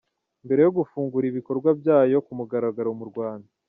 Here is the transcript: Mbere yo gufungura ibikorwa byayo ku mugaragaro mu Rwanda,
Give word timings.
Mbere 0.45 0.61
yo 0.65 0.71
gufungura 0.77 1.25
ibikorwa 1.27 1.69
byayo 1.79 2.17
ku 2.25 2.31
mugaragaro 2.39 2.89
mu 2.99 3.05
Rwanda, 3.11 3.49